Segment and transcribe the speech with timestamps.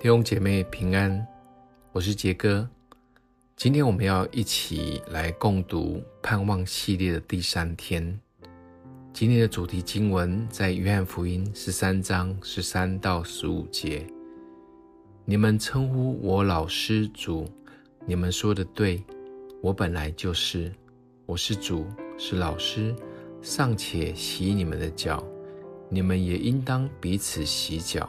[0.00, 1.26] 弟兄姐妹平安，
[1.92, 2.66] 我是杰哥。
[3.54, 8.18] 今天我们要一起来共读盼望系列的第三天。
[9.12, 14.06] 今天的主题经文在约翰福音十三章十三到十五节。
[15.26, 17.46] 你们称呼我老师主，
[18.06, 19.04] 你们说的对，
[19.60, 20.72] 我本来就是。
[21.26, 21.84] 我是主，
[22.16, 22.96] 是老师，
[23.42, 25.22] 尚且洗你们的脚，
[25.90, 28.08] 你们也应当彼此洗脚。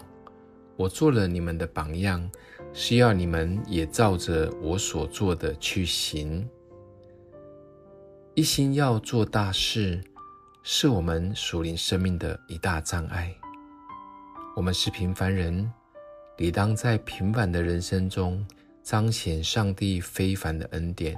[0.82, 2.28] 我做了你们的榜样，
[2.74, 6.50] 是要你们也照着我所做的去行。
[8.34, 10.02] 一心要做大事，
[10.64, 13.32] 是我们属灵生命的一大障碍。
[14.56, 15.72] 我们是平凡人，
[16.38, 18.44] 理当在平凡的人生中
[18.82, 21.16] 彰显上帝非凡的恩典。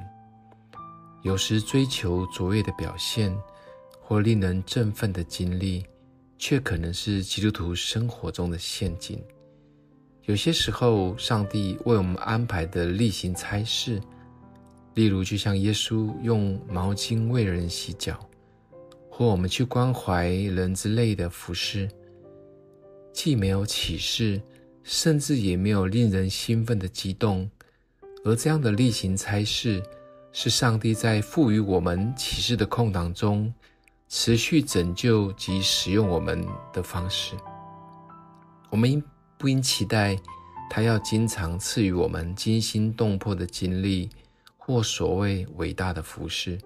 [1.22, 3.34] 有时追求卓越的表现，
[4.02, 5.86] 或令人振奋的经历，
[6.38, 9.24] 却可能是基督徒生活中的陷阱。
[10.26, 14.00] 有些时候，上帝为我们安排的例行差事，
[14.94, 18.18] 例如就像耶稣用毛巾为人洗脚，
[19.10, 21.90] 或我们去关怀人之类的服事，
[23.12, 24.42] 既没有启示，
[24.82, 27.50] 甚至也没有令人兴奋的激动。
[28.24, 29.84] 而这样的例行差事，
[30.32, 33.54] 是上帝在赋予我们启示的空档中，
[34.08, 37.36] 持续拯救及使用我们的方式。
[38.70, 39.04] 我们应。
[39.44, 40.18] 不应期待
[40.70, 44.10] 他要经常赐予我们惊心动魄的经历，
[44.56, 46.58] 或所谓伟大的服事。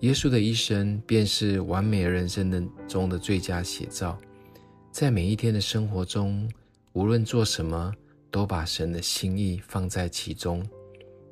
[0.00, 4.18] 耶稣的一生便是完美人生的中的最佳写照。
[4.90, 6.46] 在每一天的生活中，
[6.92, 7.90] 无论做什么，
[8.30, 10.62] 都把神的心意放在其中。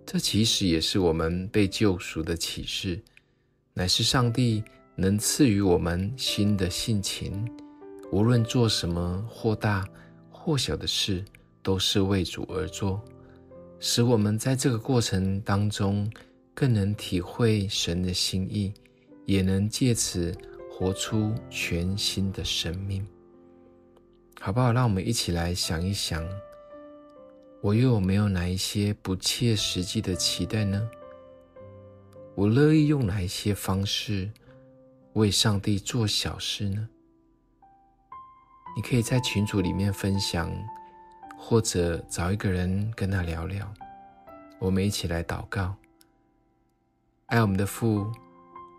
[0.07, 2.99] 这其实也是我们被救赎的启示，
[3.75, 4.65] 乃是上帝
[4.97, 7.47] 能赐予我们新的性情，
[8.11, 9.87] 无论做什么，或大。
[10.43, 11.23] 或小的事，
[11.63, 12.99] 都是为主而做，
[13.79, 16.11] 使我们在这个过程当中
[16.55, 18.73] 更能体会神的心意，
[19.27, 20.35] 也能借此
[20.71, 23.07] 活出全新的生命，
[24.41, 24.73] 好不好？
[24.73, 26.27] 让我们一起来想一想，
[27.61, 30.89] 我又有没有哪一些不切实际的期待呢？
[32.35, 34.31] 我乐意用哪一些方式
[35.13, 36.89] 为上帝做小事呢？
[38.77, 40.51] 你可以在群组里面分享，
[41.37, 43.73] 或者找一个人跟他聊聊。
[44.59, 45.75] 我们一起来祷告。
[47.27, 48.11] 爱我们的父，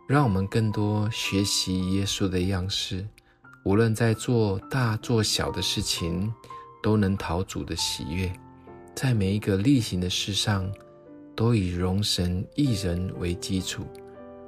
[0.07, 3.07] 让我们更多学习耶稣的样式，
[3.63, 6.34] 无论在做大做小的事情，
[6.81, 8.31] 都能讨主的喜悦。
[8.94, 10.69] 在每一个例行的事上，
[11.35, 13.85] 都以荣神益人为基础，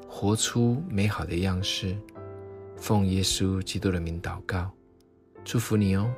[0.07, 1.97] 活出美好的样式。
[2.75, 4.69] 奉耶稣基督的名祷告。
[5.45, 6.09] 祝福你哦。